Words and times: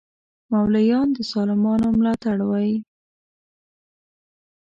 مولایان 0.51 1.07
د 1.13 1.17
ظالمانو 1.31 1.87
ملاتړ 1.99 2.37
وی 2.49 2.71